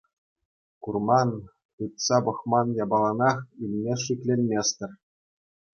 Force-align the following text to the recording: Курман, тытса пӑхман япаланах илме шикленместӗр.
Курман, 0.83 1.29
тытса 1.75 2.17
пӑхман 2.23 2.67
япаланах 2.83 3.37
илме 3.63 3.93
шикленместӗр. 4.03 4.91